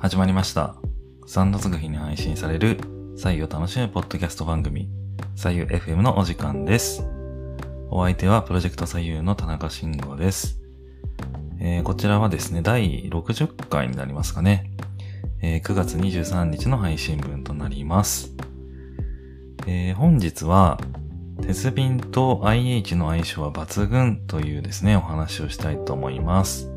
[0.00, 0.76] 始まりました。
[1.26, 2.78] 3月日に配信される
[3.18, 4.88] 採用楽しむポッドキャスト番組、
[5.36, 7.04] 採用 FM のお時間です。
[7.90, 10.58] お相手はプロジェクト採用の田中慎吾です。
[11.60, 14.70] えーこちらはですね、第60回になりますかね。
[15.42, 18.32] えー9月23日の配信分となります。
[19.66, 20.80] えー本日は、
[21.42, 26.70] 鉄瓶と IH の相性は抜群というですね、お話をしたいと思います。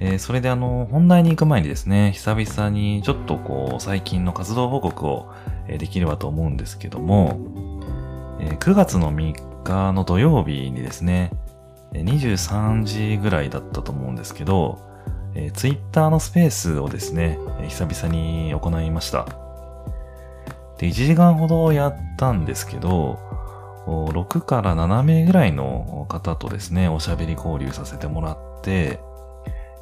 [0.00, 5.32] えーそれであの、本題に行く前にですね、久々にちょっとこう、最近の活動報告を、
[5.66, 7.38] えできればと思うんですけども、
[8.40, 11.32] えー9月の3日の土曜日にですね、
[11.92, 14.78] 23時ぐらいだったと思うんですけど、
[15.34, 19.26] えー、Twitter のスペースをですね、え久々に行いました。
[20.78, 23.18] で、1時間ほどやったんですけど、
[23.86, 29.00] 6から7名ぐらいの方とですね、おしゃべり交流させてもらって、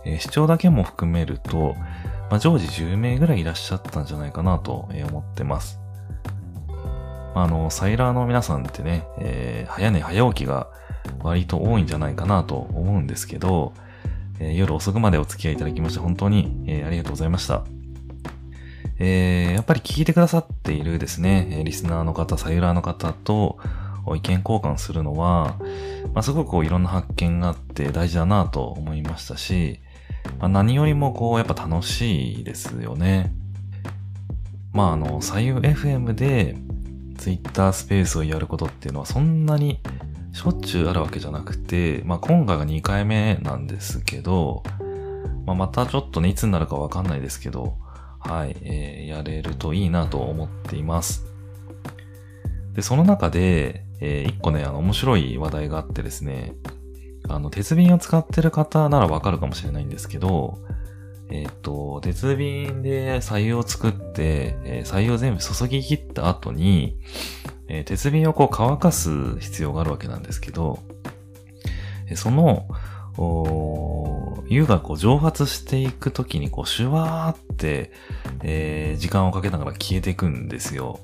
[0.06, 1.74] えー視聴だけも含めると、
[2.30, 5.80] まあ、常時10名ぐらいいらっしゃったんじゃないかなと思ってます。
[7.34, 10.68] まあの、サイラーの皆さんってね、えー早寝早起きが
[11.22, 13.74] 割と多いんじゃないかなと思うんですけど、
[14.38, 17.64] えー夜遅くまでお付き合いいただきまして本当に、えーありがとうございました。
[18.98, 23.58] えやっぱり聞いてくださっているですね、えリスナーの方、サイラーの方と
[24.14, 25.56] 意見交換するのは、
[26.14, 29.80] まあ、すごくこういろんな発見があって大事だなと思いましたし、
[30.38, 33.32] まあ、何よりもこうやっぱ楽しいですよね。
[34.72, 36.56] まああの、左右 FM で
[37.16, 39.80] Twitter スペースをやることっていうのはそんなに
[40.32, 44.62] しょっちゅうあるわけじゃなくて、まあ今回が2回目なんですけど、
[45.46, 47.78] まあまたちょっとね、いつになるかわかんないですけど、
[48.20, 51.24] はい、えーやれるといいなと思っています。
[52.74, 56.52] で、その中で、えー一個ね、あの、面白い話題があってですね、
[57.28, 60.58] あの、鉄瓶を使ってる方ならわかるかもしれないんですけど、
[61.28, 66.96] えっ、と、鉄瓶で左右を作って、えー左右を全部注ぎ切った後に、
[67.68, 70.78] えー鉄瓶をこう乾かす必要があるわけなんですけど、
[72.08, 72.68] えその、
[73.18, 77.90] おー湯がこう蒸発していくときにこうシュワーって、
[78.44, 81.00] えー時間をかけながら消えていくんですよ。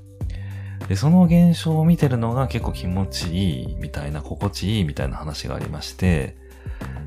[0.88, 6.36] で、その現象を見てるのが結構気持ちいいみたいな、心地いいみたいな話がありまして、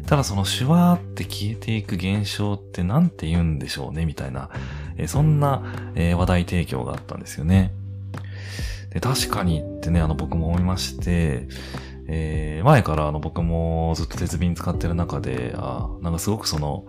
[0.08, 4.50] ただそのシュワーって消えていく現象ってなんて言うんでしょうねみたいな、
[5.08, 5.64] そんな、
[5.96, 7.72] 話題提供があったんですよね。
[8.92, 11.48] で、確かにってね、あの僕も思いまして、
[12.08, 16.86] えー前からあの僕もずっと鉄瓶使ってる中で、あなんかすごくその、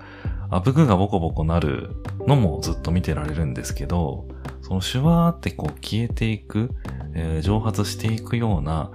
[0.48, 4.26] あぶくがボコボコなるのもずっと見てられるんですけど、
[4.66, 6.70] そのシュワーってこう消えていく、
[7.14, 8.90] えー蒸発していくような、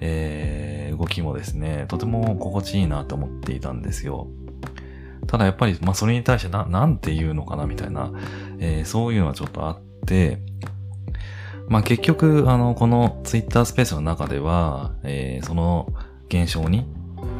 [0.00, 4.28] えー動きもですね、とても心地いいなと思っていたんですよ。
[5.26, 8.12] ただやっぱり、まあそれに対してな、なんて言うのかなみたいな、
[8.58, 10.42] えーそういうのはちょっとあって、
[11.68, 15.90] まあ結局、あの、このツイッタースペースの中では、えーその
[16.28, 16.86] 現象に、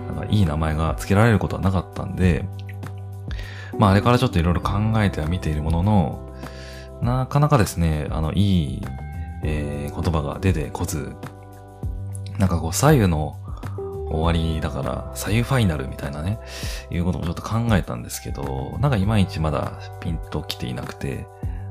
[0.09, 2.47] なんかいい名前が付けられることはなかったんで、
[3.79, 4.73] まああれからちょっといろいろ考
[5.03, 6.34] えては見ているものの、
[7.03, 8.83] なかなかですね、あの、いい、
[9.43, 11.15] えー言葉が出てこず、
[12.39, 13.39] なんかこう左右の
[14.11, 16.39] 終わりだから、左右ファイナルみたいなね、
[16.91, 21.27] いうこともちょっと考えたんですけど、なんかいまいちまだピンと来ていなくて、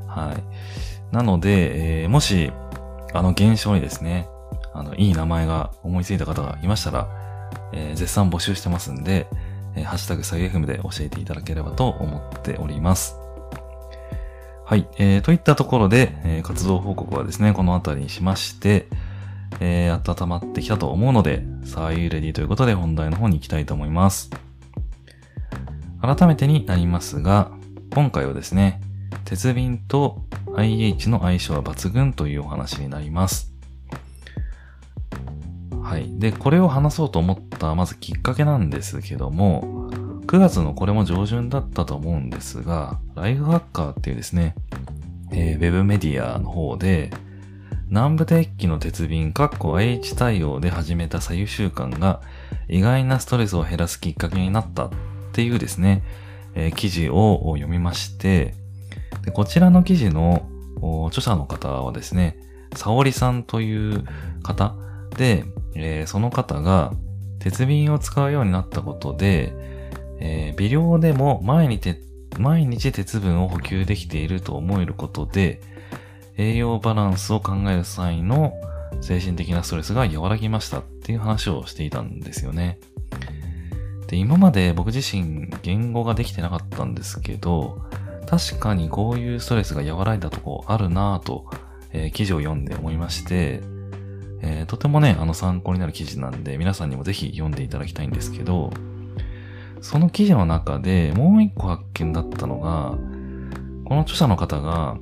[0.08, 1.16] はい。
[1.16, 2.52] なので、えーもし、
[3.14, 4.28] あの現象にですね、
[4.74, 7.08] あの、いい名前が思いついた方がいましたら、
[7.74, 9.28] えー絶賛募集してますんで、
[9.76, 13.23] えーハッシュタグサイ FM で教えていただければと思っております。
[14.66, 14.88] はい。
[14.98, 18.88] えー、といったところで、えー活動報告はですね、この辺りにしまして、
[19.60, 24.30] えー、温まってきたと思うので、さあ、ゆレディということで本題の方に行きたいと思います。
[26.02, 27.52] 改めてになりますが、
[27.94, 28.82] 今回はですね、
[29.26, 30.24] 鉄瓶と
[30.56, 33.54] IH の相性は抜群というお話になります。
[35.82, 36.20] はい。
[36.20, 39.83] で、これを話そうと思った、まずきっかけなんですけども、
[40.34, 44.56] 9月のこれも上旬だったと思うんですが、ライフハッカーっていうですね、
[45.32, 47.12] えーウェブメディアの方で、
[47.90, 52.20] 南部鉄器の鉄瓶、かっこ H 対応で始めた左右習慣が
[52.68, 54.90] 意外なストレスを減らすきっかけになったっ
[55.34, 56.02] ていうですね、
[56.56, 58.56] えー記事を読みまして、
[59.26, 60.50] でこちらの記事の
[61.10, 62.40] 著者の方はですね、
[62.76, 64.04] 沙織さんという
[64.42, 64.74] 方
[65.16, 65.46] で、
[65.76, 66.92] えーその方が
[67.38, 69.72] 鉄瓶を使うようになったことで、
[70.26, 71.96] えー微量でも毎日
[72.40, 75.62] 毎日鉄分を補給できていると思えることで、
[76.38, 78.54] 栄養バランスを考える際の
[79.02, 82.80] 精神的なストレスが和らぎましたっていう話をしていたんですよね。
[84.08, 87.82] で、今まで僕自身言語ができてなかったんですけど、
[88.28, 91.46] 確かにこういうストレスが和らいだとこあるなぁと、
[91.92, 93.62] えー、記事を読んで思いまして、
[94.42, 98.72] えー、とてもね、あの参考になる記事なんで、皆さんにもぜひ読んでいただきたいんですけど、
[99.84, 102.98] その記事の中でもう一個発見だったのが、
[103.84, 104.98] この著者の方が、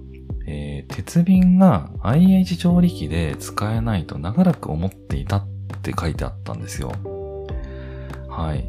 [0.47, 5.47] えー、鉄瓶が IH 調理器で使えないと長らく思っていたっ
[5.83, 6.93] て書いてあったんですよ。
[8.27, 8.67] はい。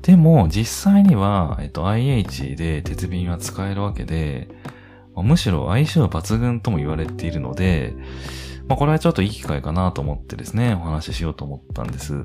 [0.00, 4.48] でも、実際には、えっと、IH で鉄瓶は使えるわけで、
[5.14, 7.94] むしろ相性抜群とも言われているので、
[8.68, 12.24] まあ、これはちょっといい機会かなと思ってですね、お話ししようと思ったんです。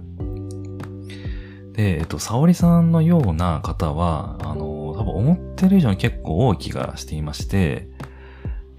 [1.73, 7.87] で、えっと、沙織さんのような方は、あの、多分思ってる以上に結構多い気がしていまして、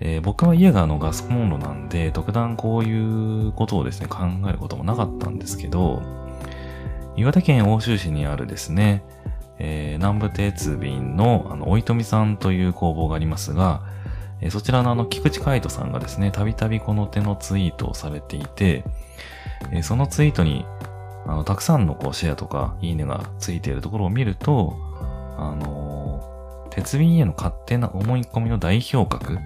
[0.01, 6.03] えー、僕は家があのガスコンロなんで、特段こういうことをですね、考えることもなかったんですけど、
[7.17, 9.05] 岩手県奥州市にあるですね、
[9.59, 13.83] えー、南部鉄瓶の、あの、おいとみさんという工房がありますが、
[14.41, 18.85] えー、そちらのあの、菊池海斗さんがですね、たびたびこの手のツイートをされていて、
[19.71, 20.67] えー、そのツイートに、
[21.27, 24.77] あの、たくさんのこう、シェアとか、いいねがついているところを見ると、
[25.39, 29.39] あの鉄瓶への勝手な思い込みの代表格、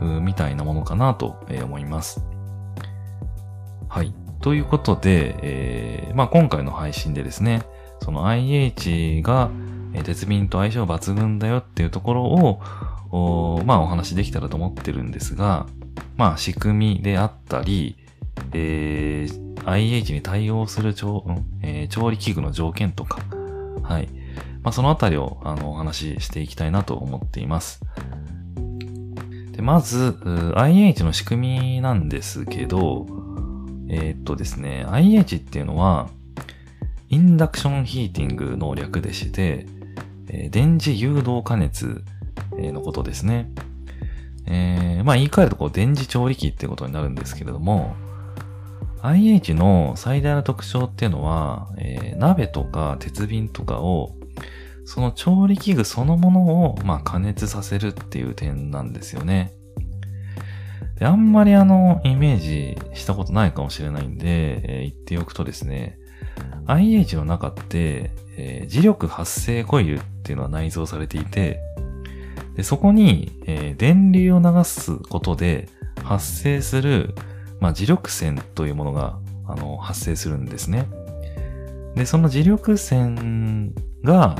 [0.00, 2.24] みたいなものかなと思います。
[3.88, 4.14] はい。
[4.40, 7.62] ということで、えー、まあ、今回の配信でですね、
[8.00, 9.50] その IH が
[10.04, 12.60] 鉄瓶と相性抜群だよっていうところを、
[13.10, 15.66] おまあ、お話できたらと思ってるんですが、
[16.16, 17.96] まあ、仕組みであったり、
[18.52, 21.24] えー、IH に対応する調,、
[21.62, 23.20] えー、調理器具の条件とか、
[23.82, 24.08] はい。
[24.62, 27.80] まあ、そのあたりを、あの、お話ししていきたいなと思っています。
[29.52, 30.18] で、まず、
[30.54, 33.06] IH の仕組みなんですけど、
[33.88, 36.08] えー、っとですね、IH っていうのは、
[37.08, 39.66] インダクションヒーティングの略でして、
[40.28, 42.04] え、電磁誘導加熱
[42.52, 43.50] のことですね。
[44.46, 47.94] えー、まあ言い換えるとこう電磁調理器ってことになるんですけれども、
[49.02, 54.14] IH の最大の特徴っていうのは、えー、鍋とか鉄瓶とかを
[54.84, 59.52] その調理器具そのものを、まあ、加熱させるっていう点なんですよね。
[61.00, 65.98] あんまりあの、イメージしたことないかもしれないんで、えー、言っておくとですね、
[66.66, 71.60] IH の中って、えー、磁力発生コイルっていうのは内蔵されていて、
[72.56, 75.68] でそこに、え、電流を流すことで
[76.02, 77.14] 発生する、
[77.60, 80.86] まあ、磁力線というものが、あの、発生するんですね。
[81.94, 83.74] で、その磁力線
[84.04, 84.36] が、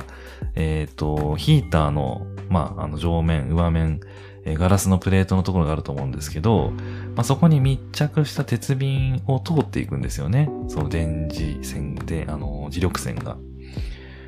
[0.54, 4.00] えっ、ー、と、ヒーターの、まあ、あの上面、上面、
[4.44, 6.72] え、ガラスのプレートのところがあると思うんですけど、
[7.16, 10.48] まあ、そこに密着した鉄瓶を通っていくんですよね。
[10.68, 13.36] その電磁線で、あの、磁力線が。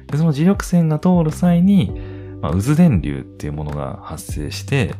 [0.07, 1.93] で、その磁力線が通る際に、
[2.41, 4.95] まあ、渦電流っていうものが発生して、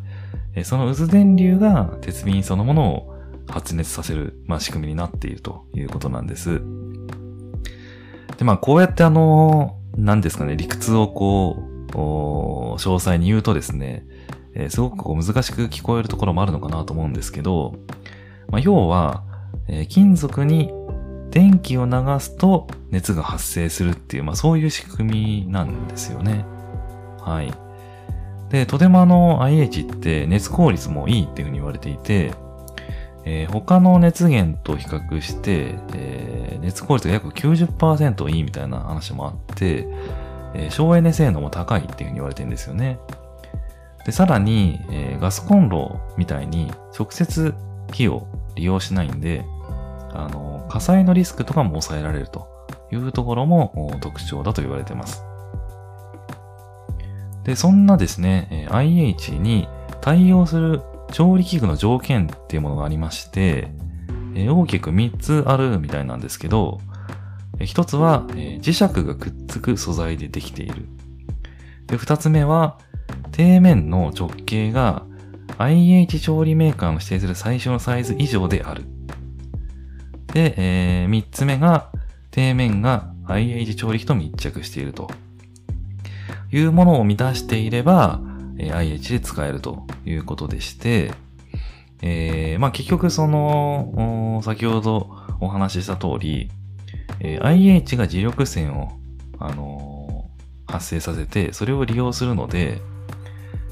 [0.55, 3.10] えその渦電流が鉄瓶そのものを
[3.51, 6.63] 発熱させる、まあ、仕組みになっているということなんです。
[8.39, 14.07] で、まあ、こうやってあの、何ですかね、理屈をこう、詳細に言うとですね、
[14.55, 17.75] えー、すごくこう難しく聞こえるところもあるのかなと思うんですけど、
[18.49, 19.23] まあ、要は、
[19.69, 20.73] えー、金属に
[21.31, 26.45] 電気を流すと熱が発生するっていう、まあそういう仕組みなんですよね。
[27.21, 27.55] はい。
[28.51, 32.35] で、とてもあの IH って熱効率もいいっていうふうに言われていて、
[33.33, 39.87] えー、他の熱源と比較して、えー、熱効率が約90%いいみたいな話もあって、
[40.53, 42.99] えー、省エネ性能も高いっていうふうに言われてるんですよね。
[44.05, 47.55] で、さらに、え、ガスコンロみたいに直接
[47.93, 49.45] 火を利用しないんで、
[50.13, 52.49] あの、火災のリスクとかも抑えられると
[52.91, 55.23] いうところも特徴だと言われてます。
[57.45, 59.69] で、そんなですね、IH に
[60.01, 63.73] 対応する調理器具の条件っていうものがありまして、
[64.35, 66.81] えー、大きく3つあるみたいなんですけど、
[67.59, 70.87] えー、1つは、え、磁石がくっつく素材でできている。
[71.87, 72.79] で、2つ目は、
[73.37, 75.05] 底面の直径が
[75.59, 78.85] IH 調理メーカーの指定する最初のサイズ以上である。
[80.33, 81.91] で、えー、3つ目が、
[82.33, 85.11] 底面が IH 調理器と密着していると
[86.53, 88.21] いうものを満たしていれば、
[88.63, 91.13] え IH で使えるということでして、
[92.03, 96.51] えー、まあ結局その、先ほどお話しした通り、
[97.21, 98.93] えー、IH が磁力線を、
[99.39, 102.83] あのー、発生させて、それを利用するので、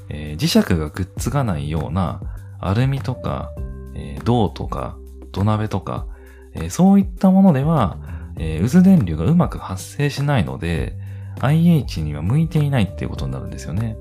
[0.09, 2.23] えー、磁石がくっつかないような
[2.59, 3.53] アルミとか、
[3.95, 4.97] えー、銅とか、
[5.33, 6.07] 土鍋とか、
[6.55, 7.99] えー、そういったものでは、
[8.39, 10.97] えー、渦電流がうまく発生しないので、
[11.41, 13.97] IH には向いていないっていうことになるんですよね。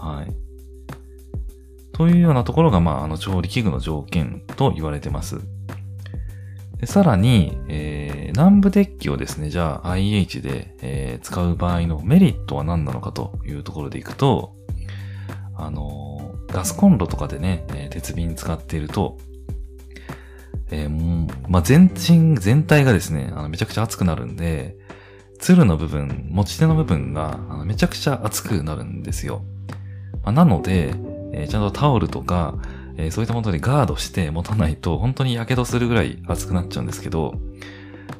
[0.00, 0.32] はい。
[1.92, 5.40] というようなところが、まあ、あの、調理器具の条件と言われてます。
[6.84, 14.54] さらに、えー、南部デッキをですね、じゃあ IH で、えー、使う場合のメリットは何なのかというところでいくと、
[15.54, 19.18] あのー、ガスコンロとかでね、え、鉄瓶使っていると、
[20.70, 24.76] えー、まあ、全身、全体がですね、あの、めちゃくちゃ熱くなるんで、
[25.38, 29.42] 鶴の部分、持ち手の部分が、あのめちゃくちゃ熱くなるんですよ。
[30.22, 30.94] まあ、なので、
[31.32, 32.56] えー、ちゃんとタオルとか、
[32.96, 37.34] えー、そういったものでガードして持たないと、本当に火傷するぐらい熱くなっちゃうんですけど、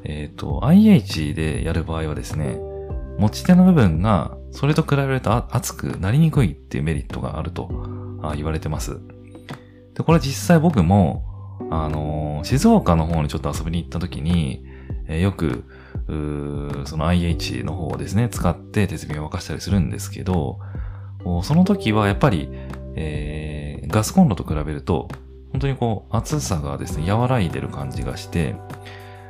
[0.03, 2.59] えっ、ー、と、IH でやる場合はですね、
[3.17, 7.69] 持ち手の部分が、それと比べると熱くなりにくいっていうメリットがあると
[8.35, 8.99] 言われてます。
[9.93, 11.23] で、これ実際僕も、
[11.69, 14.65] あのー、静岡の方にちょっと遊びに行った時に、
[15.07, 15.63] えー、よく、
[16.85, 20.59] その IH の方をですね、使って鉄瓶を沸かしたりするんですけど、
[21.43, 22.49] その時はやっぱり、
[22.95, 25.07] えー、ガスコンロと比べると、
[25.51, 28.55] 本当にこう、熱さがですね、和らいでる感じがして、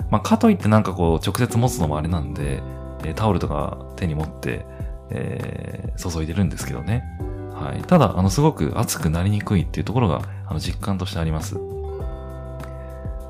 [0.10, 2.62] まあ、かといってなんかこう、直接持つのもあれなんで、
[3.04, 4.66] えタオルとか手に持って、
[5.10, 7.04] えー、注いでるんですけどね。
[7.54, 7.82] はい。
[7.84, 11.60] ただ、あの、すごく熱くなりにくいっていうところが、あの、実感としてあります。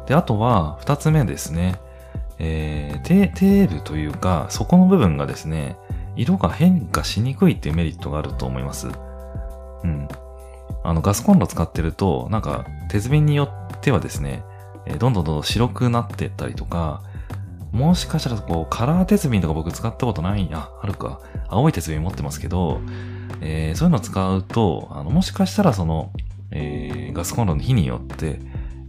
[0.07, 1.75] で、あとは、二つ目ですね。
[2.39, 5.77] えー、テーブというか、底の部分がですね、
[6.15, 8.87] 色が変化しにくいっていうメリットがあると思います。
[9.83, 10.07] うん。
[10.83, 14.43] あの、ガスコンロ使ってると、なんか、鉄瓶によってはですね、
[14.85, 17.03] えー、どんどんどんどん白くなってったりとか、
[17.71, 21.21] もしかしたらこう、カラー鉄瓶とか僕使ったことない、あ、あるか。
[21.47, 22.81] 青い鉄瓶持ってますけど、
[23.41, 26.11] えー、そういうのを使うと、あの、もしかしたらその、
[26.51, 28.39] えー、ガスコンロの火によって、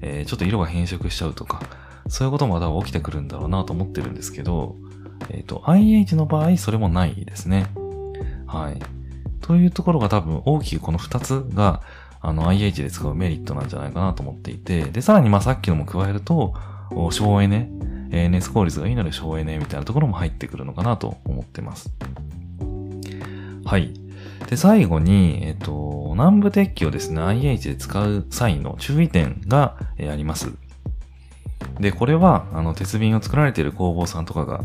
[0.00, 1.62] えー、ちょっと色が変色しちゃうとか、
[2.08, 4.76] そういうこともまだ起きてくるんだろうなと思ってるんですけど、
[5.30, 7.66] えっ、ー、と、IH の場合、それもないですね。
[8.46, 8.78] はい。
[9.40, 11.82] というところが多分大きくこの2つが、
[12.20, 16.54] あの、IH で使うメリットなんじゃないかなと思っていて、で、さらにまあさっきのも加えると、
[17.10, 17.68] 省エネ、
[18.10, 21.90] えー、熱効率がいいので省エネみたいなところも入ってくるのかなと思ってます。
[23.64, 23.94] はい。
[24.48, 30.52] で、最後に、えっ、ー、と、南部鉄器をですね、IH で使う際の注意点が、えー、あります。
[31.80, 34.64] で、これは、あの、鉄瓶を作られている工房さんとかが、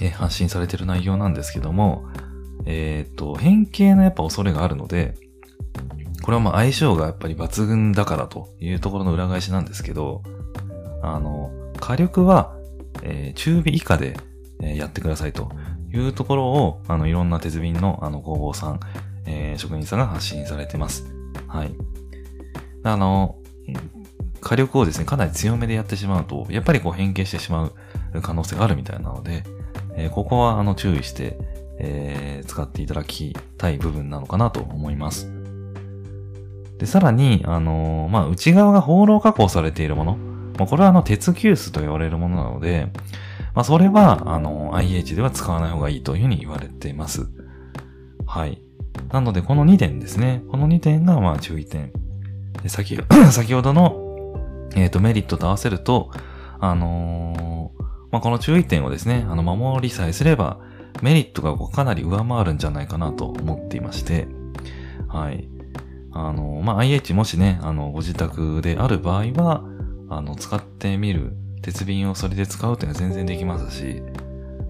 [0.00, 2.06] えー、発信されてる内容なんですけども、
[2.64, 5.14] えっ、と、変形のやっぱ恐れがあるので、
[6.22, 10.22] これはまあ相性がやっぱり抜群だからというところの裏返しなんですけど、
[11.02, 12.56] あの、火力は、
[13.02, 14.16] えー、中火以下で、
[14.60, 15.50] えー、やってくださいと
[15.92, 18.80] いうところを、あの、いろんな鉄瓶のあの工房さん、
[19.26, 21.04] えー、職人さんが発信されてます。
[21.46, 21.72] はい。
[22.82, 23.36] あの、
[24.40, 27.74] 火力をですね、かなり強めでやってしまうと、やっぱりこう変形してしまう
[28.22, 29.44] 可能性があるみたいなので、
[29.96, 31.38] えー、ここはあの注意して、
[31.78, 35.30] えー、使っていただきたい部分なのかなと思います。
[36.78, 40.16] で、さらに、あのー、まあ、内側が放浪加工されているもの。
[40.58, 42.88] まあ、これはあの、鉄急須と言われるものなので、
[43.54, 47.26] まあ、それは、あの、IH では使わない方がいいというふうに言われています。
[48.26, 48.62] はい。
[49.10, 50.42] なので、この2点ですね。
[50.50, 51.92] この2点が、まあ、注意点。
[52.62, 52.98] で先
[53.32, 54.06] 先ほどの
[54.76, 56.10] えっ、ー、と、メリットと合わせると、
[56.60, 57.55] あのー、
[58.10, 60.58] まあ、この注意点をですね、あの、守りさえすれば、
[61.02, 64.26] メリットがかなり上回るんじゃないかなと思っていまして、
[65.08, 65.48] はい。
[66.12, 69.64] あの、まあ、IH もしね、あの、ご自宅である場合は、
[70.08, 71.32] あの、使ってみる、
[71.62, 74.02] 鉄瓶をそれで使うっていうのは全然できますし、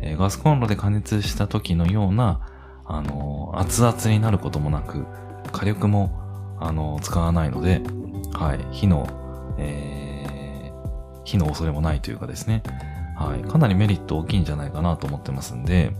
[0.00, 2.48] えー、ガスコンロで加熱した時のような、
[2.86, 5.04] あの、熱々になることもなく、
[5.52, 7.82] 火力も、あの、使わないので、
[8.32, 9.06] はい、火の
[9.58, 12.62] えー、火の恐れもないというかですね、
[13.16, 15.92] はい、かなりメリット大きいんじゃないかなと思ってますんで、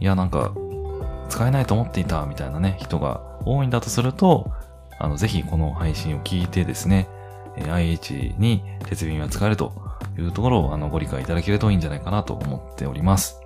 [0.00, 0.52] いや、なんか、
[1.28, 4.52] 使えないと思っていたみたいなね、人が多いんだとすると、
[4.98, 7.08] あの、ぜひこの配信を聞いてですね、
[7.56, 9.72] IH に鉄瓶は使えると
[10.18, 13.40] いうところをあのご理解いただけるといいんじゃないかなと思っております。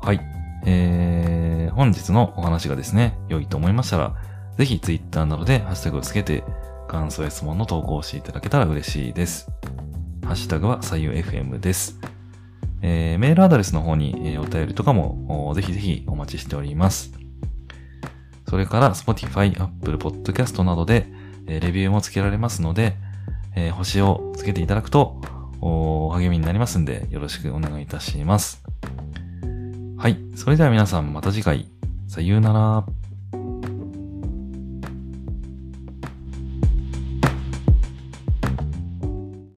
[0.00, 0.20] はい。
[0.66, 4.14] えー、本日のお話がですね、良いと思いましたら、
[4.56, 6.44] ぜひ Twitter などでハッシュタグをつけて
[6.88, 9.50] 感想や質問の投稿をしていただけたら嬉しいです。
[10.24, 12.00] ハッシュタグは左右 FM です。
[12.80, 17.12] えー、メールアドレスの方に、えー、お便りとかもぜひぜひお待ちしております。
[18.48, 21.06] それから Spotify、Apple Podcast などで、
[21.46, 22.96] えー、レビューもつけられますので、
[23.54, 25.20] えー、星をつけていただくと
[25.60, 28.62] お励みになりますんでよろしくお願いいたします。
[29.98, 30.18] はい。
[30.36, 31.68] それでは皆さんまた次回。
[32.08, 33.03] さようなら。